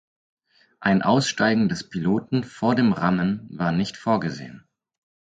Ein 0.79 1.03
Aussteigen 1.03 1.69
des 1.69 1.87
Piloten 1.87 2.43
vor 2.43 2.73
dem 2.73 2.91
Rammen 2.91 3.45
war 3.51 3.71
nicht 3.71 3.97
vorgesehen. 3.97 4.67